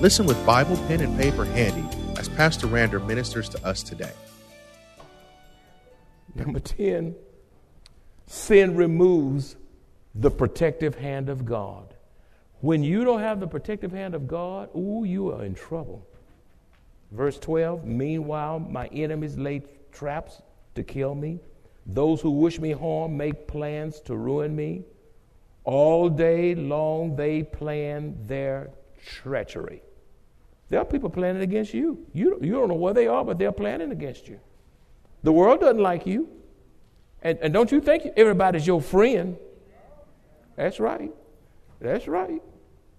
[0.00, 1.84] Listen with Bible, pen, and paper handy
[2.18, 4.14] as Pastor Rander ministers to us today.
[6.34, 7.14] Number 10,
[8.26, 9.56] sin removes
[10.14, 11.94] the protective hand of God.
[12.62, 16.08] When you don't have the protective hand of God, ooh, you are in trouble.
[17.12, 19.60] Verse 12, meanwhile, my enemies lay
[19.92, 20.40] traps
[20.76, 21.40] to kill me.
[21.84, 24.82] Those who wish me harm make plans to ruin me.
[25.64, 28.70] All day long they plan their
[29.04, 29.82] treachery.
[30.70, 32.06] There are people planning against you.
[32.14, 34.40] You, you don't know where they are, but they're planning against you.
[35.22, 36.28] The world doesn't like you.
[37.22, 39.36] And, and don't you think everybody's your friend?
[40.56, 41.10] That's right.
[41.80, 42.40] That's right.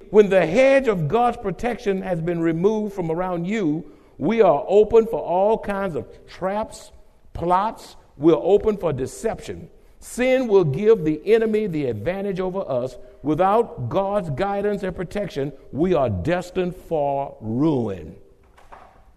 [0.09, 5.07] When the hedge of God's protection has been removed from around you, we are open
[5.07, 6.91] for all kinds of traps,
[7.33, 7.95] plots.
[8.17, 9.69] We're open for deception.
[9.99, 12.97] Sin will give the enemy the advantage over us.
[13.23, 18.15] Without God's guidance and protection, we are destined for ruin.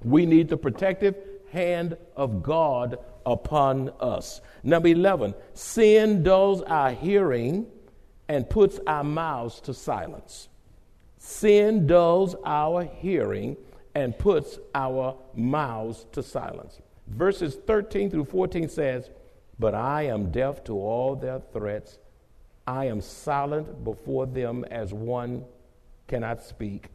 [0.02, 1.16] We need the protective
[1.50, 4.40] hand of God upon us.
[4.62, 7.66] Number 11, sin dulls our hearing
[8.28, 10.48] and puts our mouths to silence.
[11.18, 13.56] Sin dulls our hearing
[13.94, 16.80] and puts our mouths to silence.
[17.06, 19.10] Verses 13 through 14 says,
[19.58, 21.98] But I am deaf to all their threats.
[22.66, 25.44] I am silent before them as one
[26.08, 26.88] cannot speak.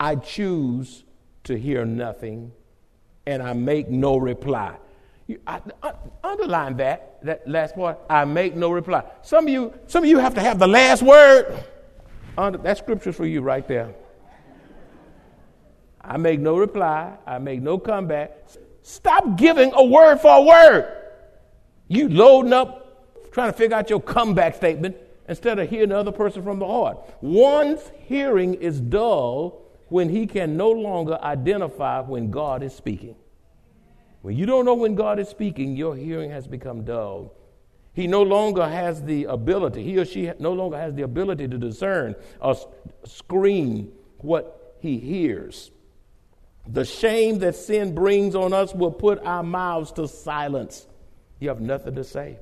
[0.00, 1.04] I choose
[1.44, 2.52] to hear nothing,
[3.26, 4.76] and I make no reply.
[5.26, 5.60] You, I,
[6.22, 7.98] underline that, that last part.
[8.08, 9.04] I make no reply.
[9.22, 11.64] Some of you, some of you have to have the last word.
[12.38, 13.94] Under, that scripture's for you right there.
[16.00, 17.16] I make no reply.
[17.26, 18.32] I make no comeback.
[18.82, 20.92] Stop giving a word for a word.
[21.88, 22.85] You loading up,
[23.36, 24.96] trying to figure out your comeback statement
[25.28, 26.96] instead of hearing the other person from the heart.
[27.20, 33.14] One's hearing is dull when he can no longer identify when God is speaking.
[34.22, 37.34] When you don't know when God is speaking, your hearing has become dull.
[37.92, 41.58] He no longer has the ability, he or she no longer has the ability to
[41.58, 42.56] discern or
[43.04, 45.70] screen what he hears.
[46.66, 50.86] The shame that sin brings on us will put our mouths to silence.
[51.38, 52.38] You have nothing to say.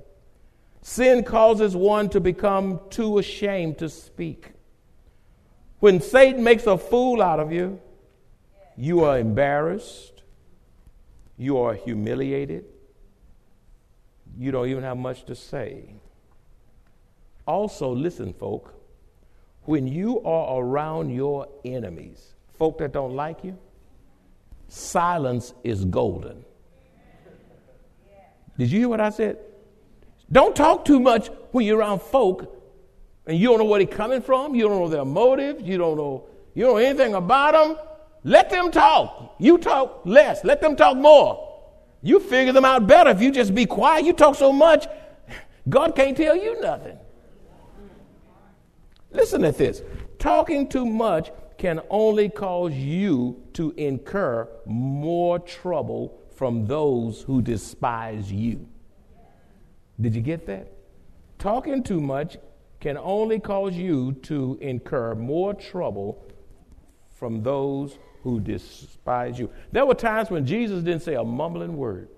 [0.87, 4.53] Sin causes one to become too ashamed to speak.
[5.81, 7.81] When Satan makes a fool out of you,
[8.77, 10.23] you are embarrassed,
[11.39, 12.67] you are humiliated.
[14.39, 15.95] You don't even have much to say.
[17.47, 18.75] Also, listen, folk,
[19.63, 23.57] when you are around your enemies, folk that don't like you,
[24.69, 26.45] silence is golden.
[28.59, 29.39] Did you hear what I said?
[30.31, 32.51] Don't talk too much when you're around folk
[33.27, 35.97] and you don't know where they're coming from, you don't know their motives, you don't
[35.97, 37.77] know you don't know anything about them.
[38.23, 39.35] Let them talk.
[39.39, 40.45] You talk less.
[40.45, 41.51] Let them talk more.
[42.01, 44.05] You figure them out better if you just be quiet.
[44.05, 44.87] You talk so much,
[45.69, 46.99] God can't tell you nothing.
[49.11, 49.83] Listen at this.
[50.19, 58.31] Talking too much can only cause you to incur more trouble from those who despise
[58.31, 58.69] you.
[60.01, 60.73] Did you get that?
[61.39, 62.37] Talking too much
[62.81, 66.25] can only cause you to incur more trouble
[67.15, 69.51] from those who despise you.
[69.73, 72.09] There were times when Jesus didn't say a mumbling word,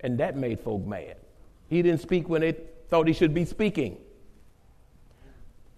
[0.00, 1.16] and that made folk mad.
[1.68, 2.56] He didn't speak when they
[2.88, 3.98] thought he should be speaking.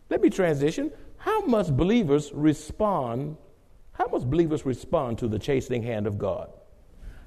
[0.08, 0.92] Let me transition.
[1.18, 3.36] How must believers respond?
[3.92, 6.50] How must believers respond to the chastening hand of God?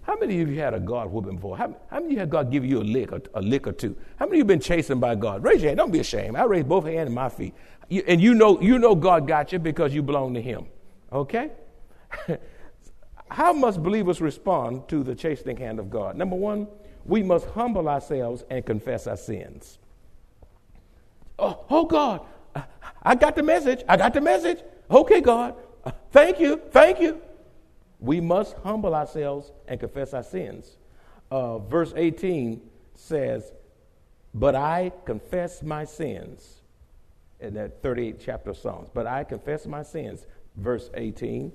[0.04, 1.58] How many of you had a God whooping before?
[1.58, 3.72] How, how many of you had God give you a lick, or, a lick or
[3.72, 3.96] two?
[4.18, 5.44] How many of you been chastened by God?
[5.44, 5.78] Raise your hand.
[5.78, 6.36] Don't be ashamed.
[6.36, 7.54] I raise both hands and my feet.
[7.88, 10.66] You, and you know, you know God got you because you belong to Him.
[11.12, 11.52] Okay?
[13.30, 16.18] How must believers respond to the chastening hand of God?
[16.18, 16.68] Number one,
[17.06, 19.80] we must humble ourselves and confess our sins.
[21.40, 22.22] Oh, oh God,
[23.02, 23.84] I got the message.
[23.88, 24.60] I got the message.
[24.92, 25.56] Okay, God,
[26.12, 27.22] thank you, thank you.
[28.04, 30.78] We must humble ourselves and confess our sins.
[31.32, 32.62] Uh, verse 18
[32.96, 33.54] says,
[34.34, 36.60] But I confess my sins.
[37.40, 38.90] In that 38th chapter of Psalms.
[38.94, 40.26] But I confess my sins.
[40.58, 41.52] Verse 18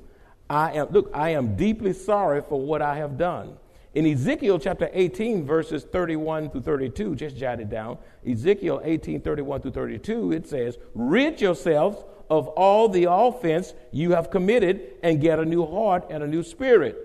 [0.51, 3.59] I am, look, I am deeply sorry for what I have done.
[3.95, 7.99] In Ezekiel chapter 18, verses 31 through 32, just jot it down.
[8.27, 14.31] Ezekiel 18, 31 through 32, it says, Rid yourselves of all the offense you have
[14.31, 16.97] committed and get a new heart and a new spirit.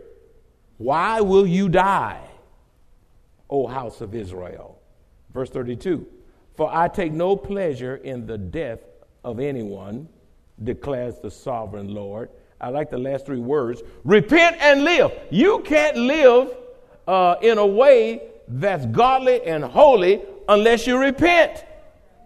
[0.78, 2.22] Why will you die,
[3.50, 4.80] O house of Israel?
[5.34, 6.06] Verse 32
[6.56, 8.80] For I take no pleasure in the death
[9.24, 10.10] of anyone,
[10.64, 12.30] declares the sovereign Lord.
[12.60, 15.12] I like the last three words repent and live.
[15.30, 16.56] You can't live
[17.08, 21.66] uh, in a way that's godly and holy unless you repent.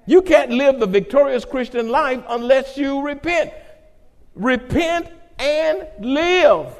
[0.07, 3.51] You can't live the victorious Christian life unless you repent.
[4.35, 6.73] Repent and live.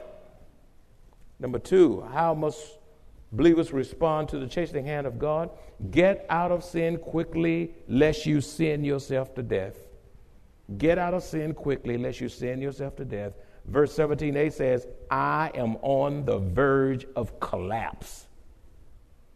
[1.38, 2.79] Number two, how must
[3.33, 5.50] believers respond to the chastening hand of God?
[5.91, 9.75] Get out of sin quickly, lest you sin yourself to death.
[10.77, 13.33] Get out of sin quickly, lest you sin yourself to death.
[13.65, 18.27] Verse 17a says, I am on the verge of collapse.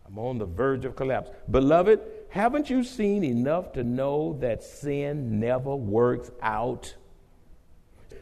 [0.07, 1.29] I'm on the verge of collapse.
[1.51, 1.99] Beloved,
[2.31, 6.95] haven't you seen enough to know that sin never works out?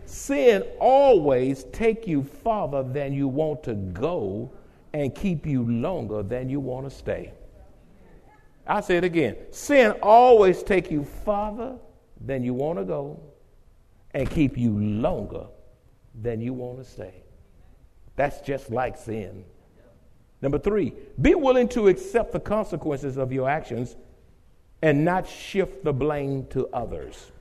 [0.05, 4.51] Sin always take you farther than you want to go
[4.93, 7.31] and keep you longer than you want to stay.
[8.65, 9.35] I say it again.
[9.51, 11.77] Sin always take you farther
[12.19, 13.19] than you want to go
[14.15, 15.45] and keep you longer
[16.19, 17.21] than you want to stay.
[18.15, 19.45] That's just like sin.
[20.41, 23.95] Number three, be willing to accept the consequences of your actions
[24.81, 27.31] and not shift the blame to others.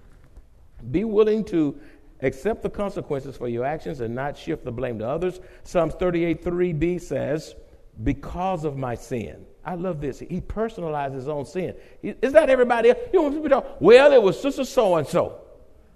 [0.90, 1.78] Be willing to
[2.22, 5.40] accept the consequences for your actions and not shift the blame to others.
[5.62, 7.54] Psalms 38 3b says,
[8.02, 9.44] Because of my sin.
[9.64, 10.18] I love this.
[10.18, 11.74] He personalized his own sin.
[12.02, 12.98] Is that everybody else?
[13.12, 15.40] You know, people talk, well, it was sister so and so.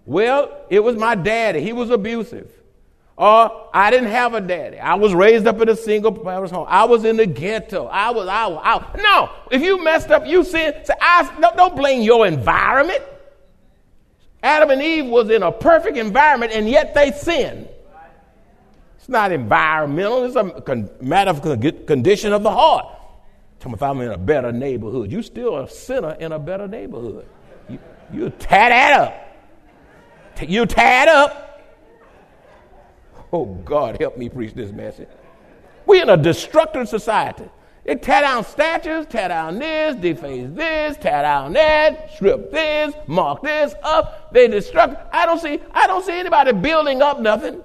[0.04, 1.60] Well, it was my daddy.
[1.60, 2.61] He was abusive.
[3.16, 4.78] Or I didn't have a daddy.
[4.78, 6.66] I was raised up in a single parent home.
[6.68, 7.86] I was in the ghetto.
[7.86, 10.74] I was, I was, I No, if you messed up, you sin.
[10.84, 13.02] So I, don't, don't blame your environment.
[14.42, 17.68] Adam and Eve was in a perfect environment, and yet they sinned.
[18.96, 20.24] It's not environmental.
[20.24, 21.42] It's a matter of
[21.86, 22.86] condition of the heart.
[23.60, 25.12] Tell me if I'm in a better neighborhood.
[25.12, 27.26] You still a sinner in a better neighborhood.
[27.68, 27.78] You,
[28.12, 30.40] you tie that up.
[30.48, 31.51] You tie it up
[33.32, 35.08] Oh, God, help me preach this message.
[35.86, 37.48] We're in a destructive society.
[37.84, 43.42] They tear down statues, tear down this, deface this, tear down that, strip this, mark
[43.42, 44.32] this up.
[44.32, 45.08] They destruct.
[45.12, 45.60] I don't see.
[45.72, 47.62] I don't see anybody building up nothing.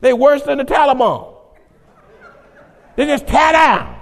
[0.00, 1.36] They worse than the Taliban.
[2.96, 4.00] They just tear down.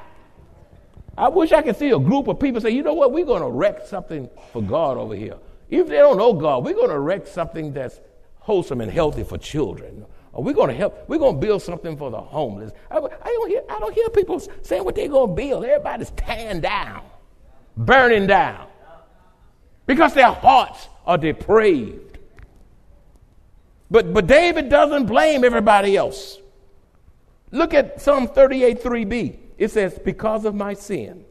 [1.18, 3.42] I wish I could see a group of people say, you know what, we're going
[3.42, 5.36] to wreck something for God over here.
[5.68, 8.00] If they don't know God, we're going to wreck something that's
[8.36, 10.06] wholesome and healthy for children
[10.38, 12.70] or we're going to help, we're going to build something for the homeless.
[12.92, 15.64] I, I, don't, hear, I don't hear people saying what they're going to build.
[15.64, 17.02] Everybody's tearing down,
[17.76, 18.68] burning down,
[19.84, 22.18] because their hearts are depraved.
[23.90, 26.38] But, but David doesn't blame everybody else.
[27.50, 29.36] Look at Psalm 38 3b.
[29.58, 31.24] It says, Because of my sin.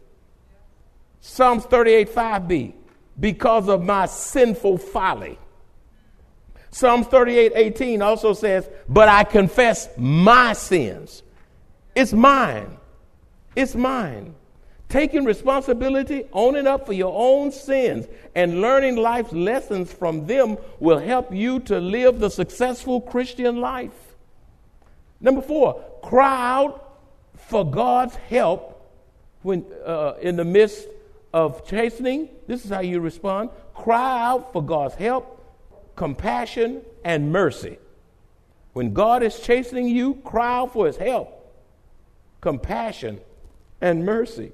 [1.22, 2.74] Psalms 38 5b.
[3.18, 5.40] Because of my sinful folly.
[6.78, 11.24] Psalms 38 18 also says, But I confess my sins.
[11.96, 12.78] It's mine.
[13.56, 14.36] It's mine.
[14.88, 18.06] Taking responsibility, owning up for your own sins,
[18.36, 24.16] and learning life's lessons from them will help you to live the successful Christian life.
[25.20, 27.00] Number four, cry out
[27.38, 28.88] for God's help
[29.42, 30.88] when, uh, in the midst
[31.34, 32.30] of chastening.
[32.46, 33.50] This is how you respond.
[33.74, 35.37] Cry out for God's help
[35.98, 37.78] compassion, and mercy.
[38.72, 41.52] When God is chastening you, cry out for his help,
[42.40, 43.20] compassion,
[43.82, 44.54] and mercy.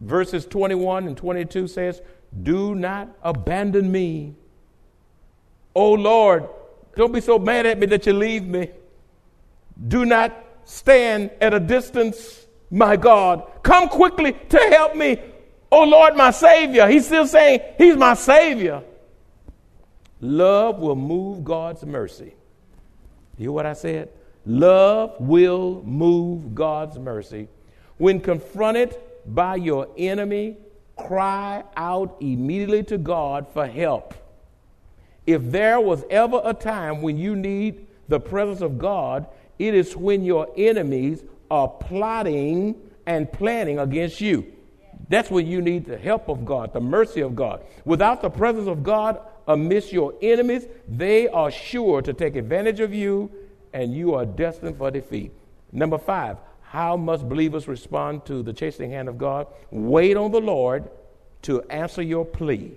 [0.00, 2.02] Verses 21 and 22 says,
[2.42, 4.34] Do not abandon me.
[5.74, 6.48] Oh Lord,
[6.94, 8.70] don't be so mad at me that you leave me.
[9.88, 13.50] Do not stand at a distance, my God.
[13.62, 15.18] Come quickly to help me.
[15.72, 16.86] Oh Lord, my Savior.
[16.86, 18.82] He's still saying, He's my Savior.
[20.26, 22.34] Love will move God's mercy.
[23.38, 24.08] You hear what I said?
[24.44, 27.48] Love will move God's mercy.
[27.98, 30.56] When confronted by your enemy,
[30.96, 34.14] cry out immediately to God for help.
[35.26, 39.26] If there was ever a time when you need the presence of God,
[39.58, 42.74] it is when your enemies are plotting
[43.06, 44.52] and planning against you.
[45.08, 47.62] That's when you need the help of God, the mercy of God.
[47.84, 52.92] Without the presence of God, amidst your enemies, they are sure to take advantage of
[52.92, 53.30] you
[53.72, 55.32] and you are destined for defeat.
[55.72, 59.46] Number five, how must believers respond to the chastening hand of God?
[59.70, 60.88] Wait on the Lord
[61.42, 62.72] to answer your plea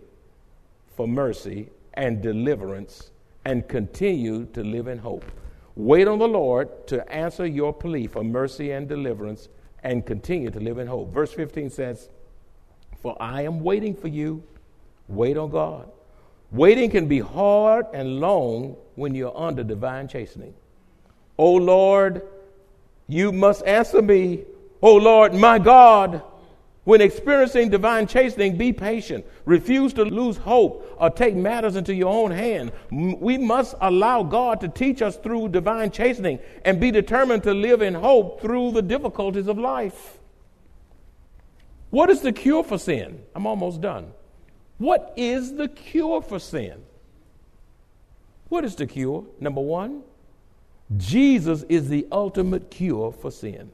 [0.95, 3.11] for mercy and deliverance
[3.45, 5.25] and continue to live in hope.
[5.75, 9.47] Wait on the Lord to answer your plea for mercy and deliverance
[9.83, 11.13] and continue to live in hope.
[11.13, 12.09] Verse 15 says,
[13.01, 14.43] For I am waiting for you.
[15.07, 15.89] Wait on God.
[16.51, 20.53] Waiting can be hard and long when you're under divine chastening.
[21.37, 22.23] Oh Lord,
[23.07, 24.43] you must answer me.
[24.81, 26.23] Oh Lord, my God,
[26.85, 29.25] when experiencing divine chastening, be patient.
[29.45, 32.71] Refuse to lose hope or take matters into your own hand.
[32.89, 37.83] We must allow God to teach us through divine chastening and be determined to live
[37.83, 40.17] in hope through the difficulties of life.
[41.91, 43.21] What is the cure for sin?
[43.35, 44.11] I'm almost done.
[44.79, 46.83] What is the cure for sin?
[48.47, 49.25] What is the cure?
[49.39, 50.03] Number one,
[50.97, 53.71] Jesus is the ultimate cure for sin.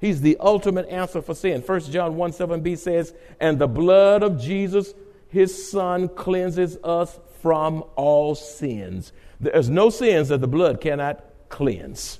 [0.00, 1.62] He's the ultimate answer for sin.
[1.62, 4.92] 1 John 1 7b says, And the blood of Jesus,
[5.28, 9.12] his son, cleanses us from all sins.
[9.40, 12.18] There's no sins that the blood cannot cleanse.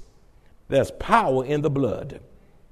[0.69, 2.21] There's power in the blood.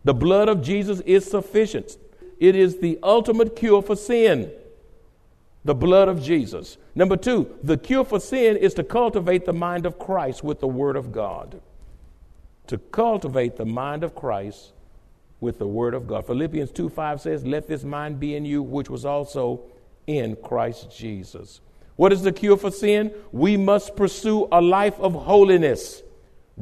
[0.05, 1.99] The blood of Jesus is sufficient.
[2.39, 4.51] It is the ultimate cure for sin
[5.65, 6.77] the blood of Jesus.
[6.95, 10.67] Number two, the cure for sin is to cultivate the mind of Christ with the
[10.67, 11.61] Word of God.
[12.67, 14.73] To cultivate the mind of Christ
[15.41, 16.27] with the Word of God.
[16.27, 19.61] Philippians 2 5 says, Let this mind be in you, which was also
[20.07, 21.61] in Christ Jesus.
[21.97, 23.13] What is the cure for sin?
[23.31, 26.03] We must pursue a life of holiness.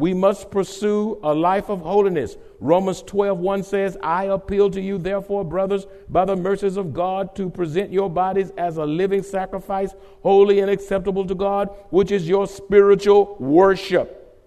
[0.01, 2.39] We must pursue a life of holiness.
[2.59, 7.37] Romans 12, 1 says, I appeal to you, therefore, brothers, by the mercies of God,
[7.37, 12.27] to present your bodies as a living sacrifice, holy and acceptable to God, which is
[12.27, 14.43] your spiritual worship.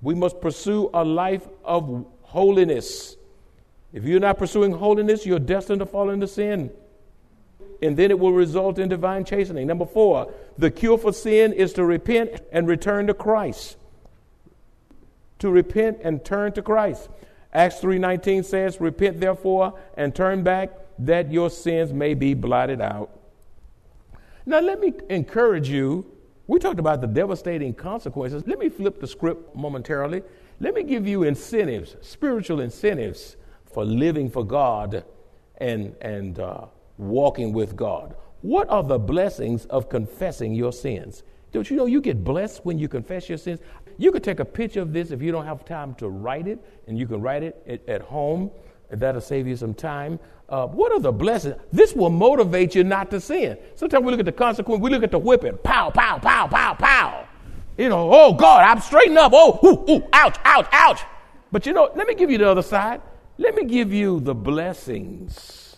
[0.00, 3.18] We must pursue a life of holiness.
[3.92, 6.70] If you're not pursuing holiness, you're destined to fall into sin.
[7.82, 9.66] And then it will result in divine chastening.
[9.66, 13.76] Number four, the cure for sin is to repent and return to Christ
[15.38, 17.08] to repent and turn to Christ.
[17.52, 23.10] Acts 3:19 says, "Repent therefore and turn back that your sins may be blotted out."
[24.44, 26.06] Now let me encourage you.
[26.46, 28.46] We talked about the devastating consequences.
[28.46, 30.22] Let me flip the script momentarily.
[30.60, 35.04] Let me give you incentives, spiritual incentives for living for God
[35.58, 36.66] and and uh,
[36.98, 38.14] walking with God.
[38.42, 41.24] What are the blessings of confessing your sins?
[41.52, 43.60] Don't you know you get blessed when you confess your sins?
[43.98, 46.58] You could take a picture of this if you don't have time to write it,
[46.86, 48.50] and you can write it at, at home.
[48.90, 50.18] That'll save you some time.
[50.48, 51.56] Uh, what are the blessings?
[51.72, 53.58] This will motivate you not to sin.
[53.74, 56.74] Sometimes we look at the consequence, we look at the whipping, pow, pow, pow, pow,
[56.74, 57.26] pow.
[57.76, 59.32] You know, oh God, I'm straightened up.
[59.34, 61.02] Oh, ooh, ooh, ouch, ouch, ouch.
[61.50, 63.02] But you know, let me give you the other side.
[63.38, 65.76] Let me give you the blessings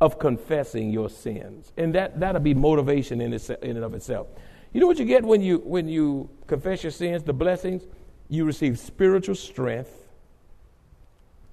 [0.00, 1.72] of confessing your sins.
[1.76, 4.26] And that, that'll be motivation in, in and of itself.
[4.72, 7.82] You know what you get when you when you confess your sins, the blessings?
[8.28, 9.90] You receive spiritual strength.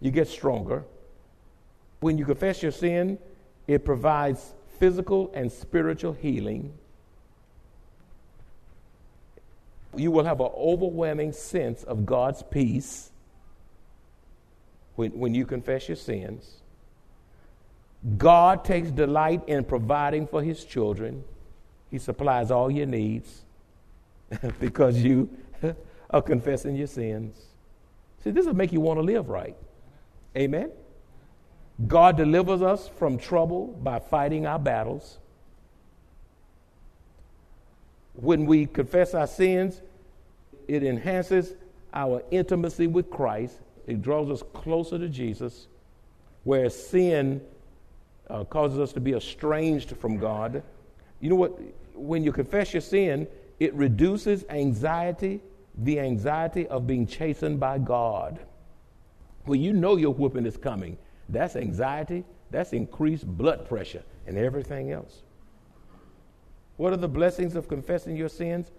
[0.01, 0.83] You get stronger.
[1.99, 3.17] When you confess your sin,
[3.67, 6.73] it provides physical and spiritual healing.
[9.95, 13.11] You will have an overwhelming sense of God's peace
[14.95, 16.55] when, when you confess your sins.
[18.17, 21.23] God takes delight in providing for his children.
[21.93, 23.43] He supplies all your needs
[24.59, 25.29] because you
[26.09, 27.35] are confessing your sins.
[28.23, 29.55] See, this will make you want to live right.
[30.35, 30.71] Amen?
[31.85, 35.19] God delivers us from trouble by fighting our battles.
[38.15, 39.79] When we confess our sins,
[40.67, 41.53] it enhances
[41.93, 43.59] our intimacy with Christ.
[43.85, 45.67] It draws us closer to Jesus,
[46.43, 47.39] where sin
[48.31, 50.63] uh, causes us to be estranged from God.
[51.19, 51.59] You know what?
[51.93, 53.27] When you confess your sin,
[53.59, 55.41] it reduces anxiety,
[55.77, 58.39] the anxiety of being chastened by God.
[59.45, 60.97] When you know your whooping is coming,
[61.29, 65.21] that's anxiety, that's increased blood pressure, and everything else.
[66.77, 68.71] What are the blessings of confessing your sins?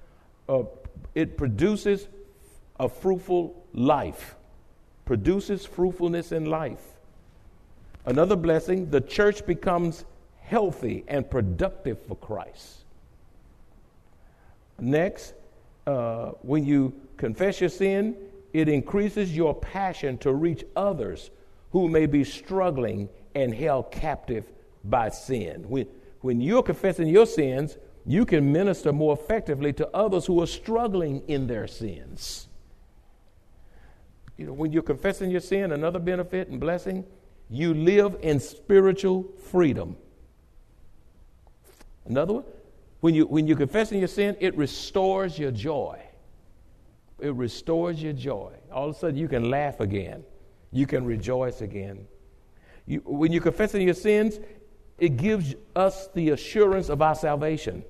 [0.48, 0.64] Uh,
[1.14, 2.08] it produces
[2.78, 4.34] a fruitful life,
[5.04, 6.82] produces fruitfulness in life.
[8.06, 10.04] Another blessing, the church becomes
[10.40, 12.83] healthy and productive for Christ.
[14.78, 15.34] Next,
[15.86, 18.16] uh, when you confess your sin,
[18.52, 21.30] it increases your passion to reach others
[21.72, 24.50] who may be struggling and held captive
[24.84, 25.64] by sin.
[25.68, 25.86] When,
[26.20, 27.76] when you're confessing your sins,
[28.06, 32.48] you can minister more effectively to others who are struggling in their sins.
[34.36, 37.04] You know, when you're confessing your sin, another benefit and blessing,
[37.48, 39.96] you live in spiritual freedom.
[42.04, 42.44] Another one,
[43.04, 46.00] when, you, when you're confessing your sin, it restores your joy.
[47.20, 48.54] It restores your joy.
[48.72, 50.24] All of a sudden, you can laugh again.
[50.72, 52.06] You can rejoice again.
[52.86, 54.40] You, when you're confessing your sins,
[54.96, 57.84] it gives us the assurance of our salvation.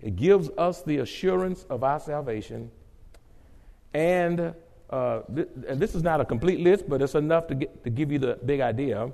[0.00, 2.72] It gives us the assurance of our salvation.
[3.94, 4.56] And,
[4.90, 7.90] uh, th- and this is not a complete list, but it's enough to, get, to
[7.90, 9.08] give you the big idea.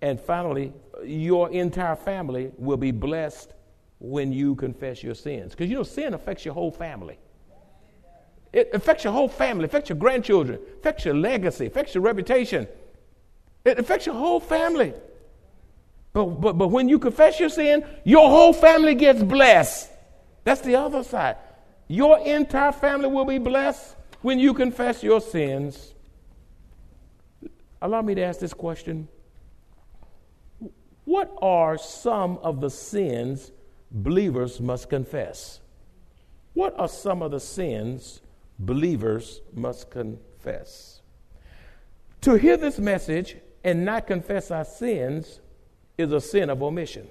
[0.00, 0.72] And finally,
[1.04, 3.52] your entire family will be blessed
[3.98, 5.52] when you confess your sins.
[5.52, 7.18] Because you know, sin affects your whole family.
[8.52, 12.66] It affects your whole family, affects your grandchildren, affects your legacy, affects your reputation.
[13.64, 14.94] It affects your whole family.
[16.12, 19.90] But, but, but when you confess your sin, your whole family gets blessed.
[20.44, 21.36] That's the other side.
[21.88, 25.94] Your entire family will be blessed when you confess your sins.
[27.82, 29.08] Allow me to ask this question
[31.04, 33.52] What are some of the sins
[33.90, 35.60] believers must confess?
[36.54, 38.20] What are some of the sins
[38.58, 41.00] believers must confess?
[42.22, 45.40] To hear this message and not confess our sins
[45.96, 47.08] is a sin of omission.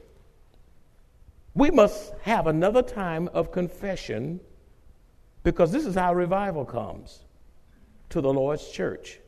[1.53, 4.39] We must have another time of confession
[5.43, 7.23] because this is how revival comes
[8.09, 9.19] to the Lord's church.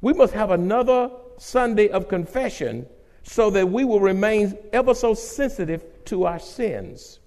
[0.00, 2.86] We must have another Sunday of confession
[3.22, 7.20] so that we will remain ever so sensitive to our sins.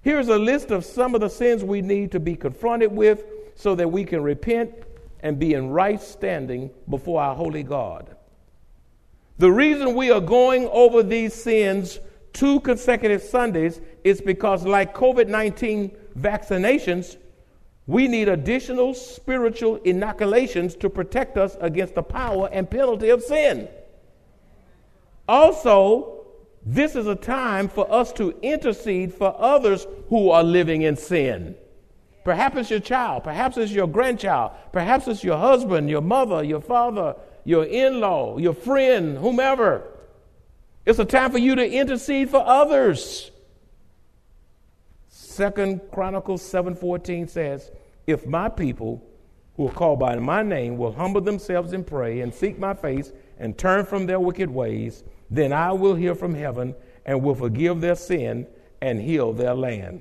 [0.00, 3.24] Here's a list of some of the sins we need to be confronted with
[3.54, 4.72] so that we can repent
[5.20, 8.16] and be in right standing before our holy God.
[9.38, 12.00] The reason we are going over these sins
[12.32, 17.16] two consecutive Sundays is because, like COVID 19 vaccinations,
[17.86, 23.68] we need additional spiritual inoculations to protect us against the power and penalty of sin.
[25.28, 26.24] Also,
[26.64, 31.56] this is a time for us to intercede for others who are living in sin.
[32.24, 36.60] Perhaps it's your child, perhaps it's your grandchild, perhaps it's your husband, your mother, your
[36.60, 39.88] father, your in law, your friend, whomever.
[40.86, 43.30] It's a time for you to intercede for others.
[45.08, 47.72] Second Chronicles 7:14 says,
[48.06, 49.02] "If my people
[49.56, 53.12] who are called by my name will humble themselves and pray and seek my face
[53.42, 56.74] and turn from their wicked ways, then I will hear from heaven
[57.04, 58.46] and will forgive their sin
[58.80, 60.00] and heal their land."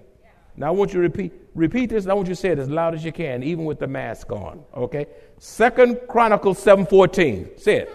[0.56, 2.06] Now I want you to repeat repeat this.
[2.06, 4.32] I want you to say it as loud as you can, even with the mask
[4.32, 4.64] on.
[4.78, 5.08] Okay?
[5.40, 7.50] Second Chronicles 7:14.
[7.58, 7.90] Say it.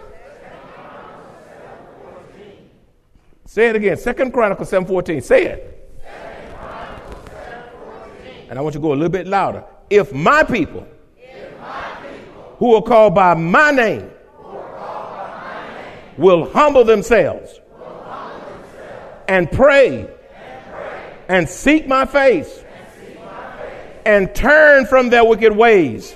[3.45, 3.95] Say it again.
[3.95, 5.21] Second Chronicles 7:14.
[5.21, 5.73] Say it.
[8.49, 9.63] And I want you to go a little bit louder.
[9.89, 10.85] If my people,
[11.17, 14.09] if my people who, are called by my name
[16.17, 17.59] will, humble themselves,
[19.27, 20.09] and pray
[21.27, 22.63] and seek my face
[24.05, 26.15] and turn from their wicked ways.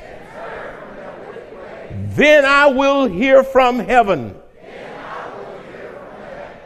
[2.13, 4.35] Then I will hear from heaven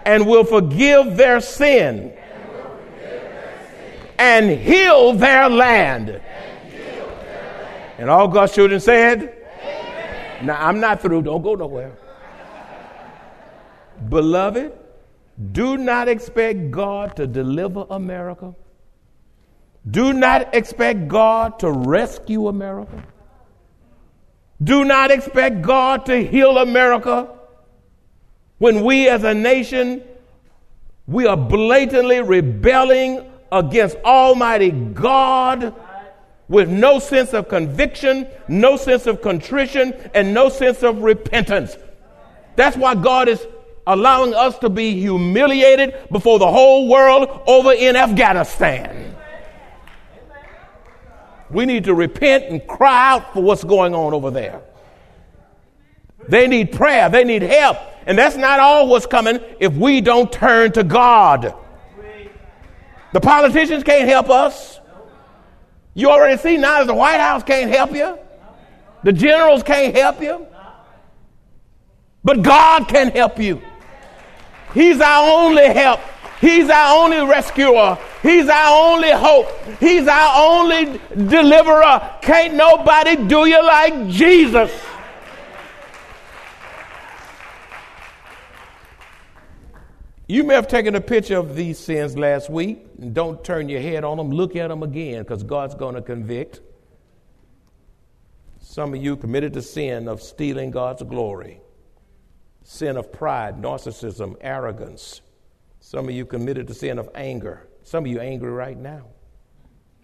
[0.06, 2.14] and will forgive their sin
[4.20, 6.22] and heal their land.
[7.98, 9.36] And all God's children said,
[10.44, 11.98] Now I'm not through, don't go nowhere.
[14.10, 14.72] Beloved,
[15.52, 18.56] do not expect God to deliver America
[19.90, 23.04] do not expect God to rescue America.
[24.64, 27.30] Do not expect God to heal America
[28.58, 30.02] when we as a nation
[31.08, 35.76] we are blatantly rebelling against Almighty God
[36.48, 41.78] with no sense of conviction, no sense of contrition, and no sense of repentance.
[42.56, 43.46] That's why God is
[43.88, 49.16] allowing us to be humiliated before the whole world over in Afghanistan.
[51.50, 54.62] We need to repent and cry out for what's going on over there.
[56.28, 57.78] They need prayer, they need help.
[58.08, 61.54] And that's not all what's coming if we don't turn to God.
[63.14, 64.80] The politicians can't help us.
[65.94, 68.20] You already see now that the White House can't help you.
[69.04, 70.46] The generals can't help you.
[72.24, 73.62] But God can help you.
[74.76, 76.02] He's our only help.
[76.40, 77.98] He's our only rescuer.
[78.22, 79.48] He's our only hope.
[79.80, 82.18] He's our only deliverer.
[82.22, 84.72] Can't nobody do you like Jesus.
[90.28, 92.86] You may have taken a picture of these sins last week.
[93.00, 94.30] And don't turn your head on them.
[94.30, 96.62] Look at them again because God's going to convict.
[98.60, 101.62] Some of you committed the sin of stealing God's glory,
[102.66, 105.22] sin of pride, narcissism, arrogance.
[105.80, 107.68] Some of you committed the sin of anger.
[107.84, 109.06] Some of you angry right now.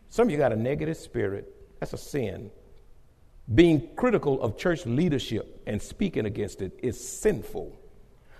[0.10, 1.54] Some of you got a negative spirit.
[1.80, 2.52] That's a sin.
[3.54, 7.78] Being critical of church leadership and speaking against it is sinful.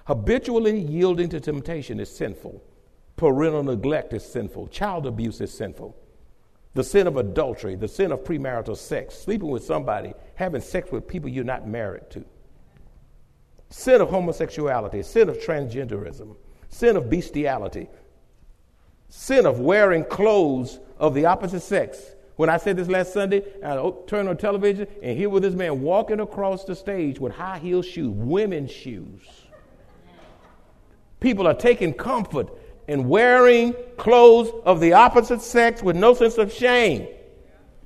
[0.06, 2.64] Habitually yielding to temptation is sinful.
[3.16, 4.68] Parental neglect is sinful.
[4.68, 5.98] Child abuse is sinful
[6.74, 11.08] the sin of adultery, the sin of premarital sex, sleeping with somebody, having sex with
[11.08, 12.24] people you're not married to,
[13.72, 16.36] sin of homosexuality, sin of transgenderism,
[16.70, 17.88] sin of bestiality,
[19.10, 22.12] sin of wearing clothes of the opposite sex.
[22.36, 25.54] When I said this last Sunday, I oh, turned on television and here was this
[25.54, 29.22] man walking across the stage with high heel shoes, women's shoes.
[31.20, 32.50] People are taking comfort
[32.88, 37.08] in wearing clothes of the opposite sex with no sense of shame.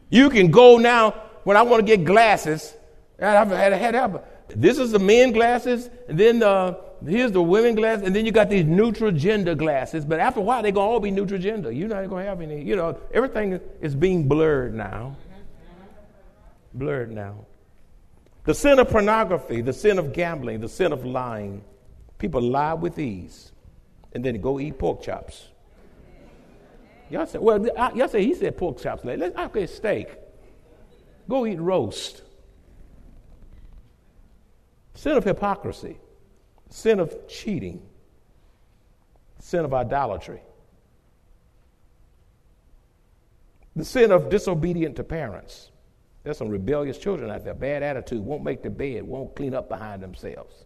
[0.09, 1.11] You can go now
[1.43, 2.75] when I want to get glasses.
[3.21, 7.75] I've had, had, had, this is the men glasses, and then uh, here's the women
[7.75, 10.05] glasses, and then you got these neutral gender glasses.
[10.05, 11.71] But after a while, they're to all be neutral gender.
[11.71, 15.15] You're not going to have any, you know, everything is being blurred now.
[16.73, 17.45] Blurred now.
[18.43, 21.63] The sin of pornography, the sin of gambling, the sin of lying.
[22.17, 23.51] People lie with ease
[24.13, 25.47] and then go eat pork chops.
[27.09, 29.03] Y'all say, well, y'all say he said pork chops.
[29.03, 30.09] Let's get steak.
[31.27, 32.21] Go eat roast.
[34.95, 35.99] Sin of hypocrisy,
[36.69, 37.81] sin of cheating,
[39.39, 40.41] sin of idolatry,
[43.75, 45.71] the sin of disobedient to parents.
[46.23, 49.69] There's some rebellious children out there, bad attitude, won't make the bed, won't clean up
[49.69, 50.65] behind themselves.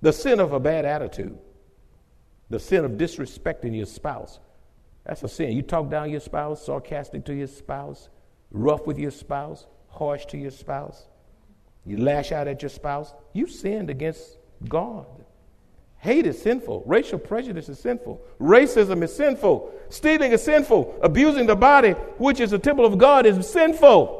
[0.00, 1.38] The sin of a bad attitude,
[2.50, 4.40] the sin of disrespecting your spouse.
[5.04, 5.52] That's a sin.
[5.52, 8.08] You talk down your spouse, sarcastic to your spouse,
[8.50, 11.06] rough with your spouse, harsh to your spouse.
[11.84, 13.12] You lash out at your spouse.
[13.32, 15.06] You sinned against God.
[15.98, 16.82] Hate is sinful.
[16.86, 18.20] Racial prejudice is sinful.
[18.40, 19.72] Racism is sinful.
[19.88, 20.98] Stealing is sinful.
[21.02, 24.18] Abusing the body, which is the temple of God, is sinful.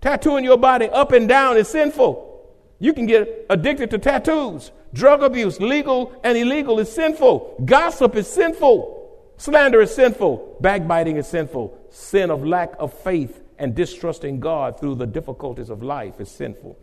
[0.00, 2.30] Tattooing your body up and down is sinful.
[2.78, 4.70] You can get addicted to tattoos.
[4.92, 7.62] Drug abuse, legal and illegal, is sinful.
[7.64, 9.32] Gossip is sinful.
[9.38, 10.58] Slander is sinful.
[10.60, 11.76] Backbiting is sinful.
[11.90, 16.78] Sin of lack of faith and distrusting God through the difficulties of life is sinful.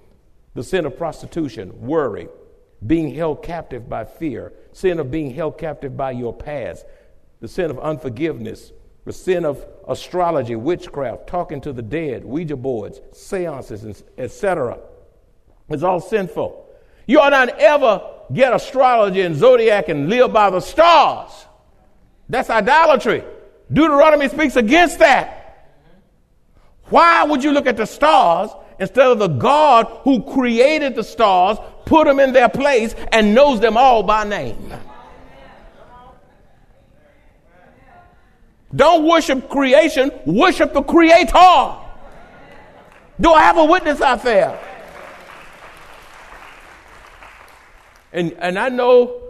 [0.53, 2.27] The sin of prostitution, worry,
[2.85, 6.85] being held captive by fear, sin of being held captive by your past,
[7.39, 8.71] the sin of unforgiveness,
[9.05, 14.79] the sin of astrology, witchcraft, talking to the dead, Ouija boards, seances, etc.
[15.69, 16.67] It's all sinful.
[17.07, 21.31] You ought not ever get astrology and zodiac and live by the stars.
[22.29, 23.23] That's idolatry.
[23.71, 25.40] Deuteronomy speaks against that.
[26.91, 31.57] Why would you look at the stars instead of the God who created the stars,
[31.85, 34.73] put them in their place, and knows them all by name?
[38.75, 41.77] Don't worship creation, worship the Creator.
[43.19, 44.59] Do I have a witness out there?
[48.11, 49.21] And, and I know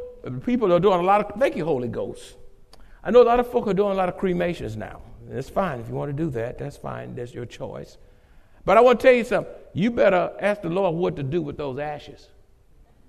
[0.46, 2.38] people are doing a lot of, thank you, Holy Ghost.
[3.04, 5.02] I know a lot of folk are doing a lot of cremations now.
[5.32, 5.80] It's fine.
[5.80, 7.16] If you want to do that, that's fine.
[7.16, 7.98] That's your choice.
[8.66, 9.54] But I want to tell you something.
[9.74, 12.28] You better ask the Lord what to do with those ashes.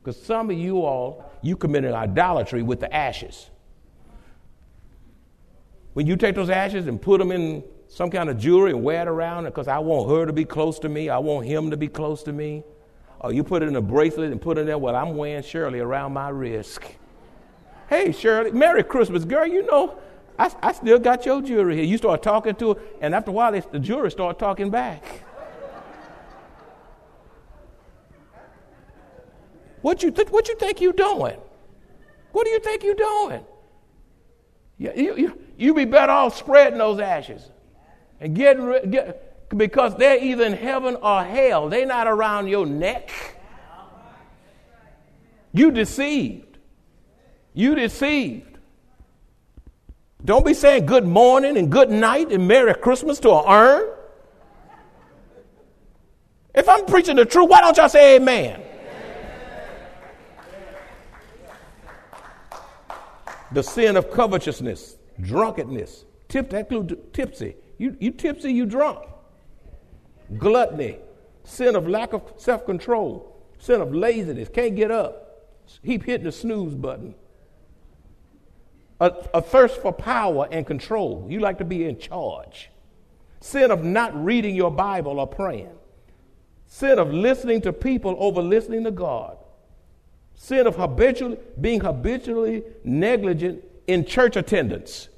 [0.00, 3.50] Because some of you all, you committed idolatry with the ashes.
[5.94, 9.02] When you take those ashes and put them in some kind of jewelry and wear
[9.02, 11.76] it around, because I want her to be close to me, I want him to
[11.76, 12.64] be close to me,
[13.20, 15.42] or you put it in a bracelet and put it in there, well, I'm wearing
[15.42, 16.80] Shirley around my wrist.
[17.88, 19.46] Hey, Shirley, Merry Christmas, girl.
[19.46, 19.98] You know,
[20.38, 21.85] I, I still got your jewelry here.
[21.85, 25.05] You start talking to her, and after a while, the jewelry start talking back.
[29.83, 31.37] What you, what you think you doing?
[32.31, 33.45] What do you think you doing?
[34.79, 37.51] You, you, you be better off spreading those ashes
[38.21, 41.68] and getting, get, because they're either in heaven or hell.
[41.68, 43.11] They're not around your neck.
[45.53, 46.59] You deceived.
[47.53, 48.52] You deceived.
[50.24, 53.88] Don't be saying good morning and good night and Merry Christmas to an urn.
[56.54, 58.62] If I'm preaching the truth, why don't y'all say amen?
[63.52, 66.70] The sin of covetousness, drunkenness, tip, that
[67.12, 67.56] tipsy.
[67.78, 69.08] You, you tipsy, you drunk
[70.38, 70.98] gluttony,
[71.44, 75.48] sin of lack of self control, sin of laziness, can't get up,
[75.85, 77.14] keep hitting the snooze button.
[79.03, 81.27] A, a thirst for power and control.
[81.29, 82.71] You like to be in charge.
[83.41, 85.73] Sin of not reading your Bible or praying.
[86.69, 89.38] Sin of listening to people over listening to God.
[90.37, 95.09] Sin of habitually being habitually negligent in church attendance.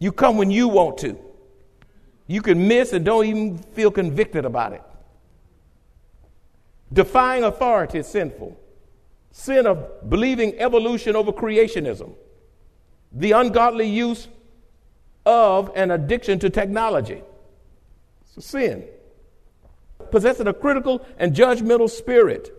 [0.00, 1.16] You come when you want to.
[2.26, 4.82] You can miss and don't even feel convicted about it.
[6.92, 8.58] Defying authority is sinful.
[9.30, 12.12] Sin of believing evolution over creationism.
[13.16, 14.28] The ungodly use
[15.24, 17.22] of an addiction to technology.
[18.22, 18.84] It's a sin.
[20.10, 22.52] Possessing a critical and judgmental spirit.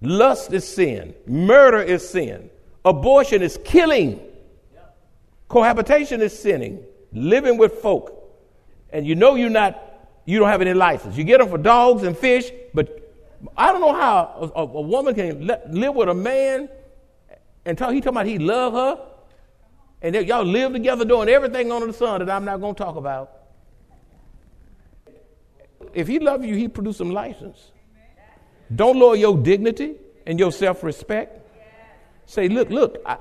[0.00, 1.14] Lust is sin.
[1.26, 2.50] Murder is sin.
[2.84, 4.20] Abortion is killing.
[5.48, 6.82] Cohabitation is sinning.
[7.12, 8.12] Living with folk.
[8.90, 9.80] And you know you're not,
[10.24, 11.16] you don't have any license.
[11.16, 13.14] You get them for dogs and fish, but
[13.56, 16.68] I don't know how a, a woman can let, live with a man
[17.64, 19.06] and talk, he talking about he love her,
[20.06, 22.94] and y'all live together doing everything under the sun that I'm not going to talk
[22.94, 23.32] about.
[25.92, 27.72] If he loves you, he produce some license.
[28.72, 31.40] Don't lower your dignity and your self-respect.
[32.26, 33.16] Say, look, look, I,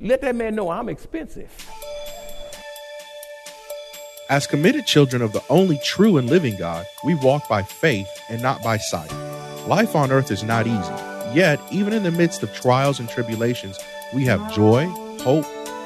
[0.00, 1.50] let that man know I'm expensive.
[4.30, 8.40] As committed children of the only true and living God, we walk by faith and
[8.40, 9.12] not by sight.
[9.66, 13.78] Life on earth is not easy, yet, even in the midst of trials and tribulations,
[14.14, 14.86] we have joy,
[15.20, 15.44] hope,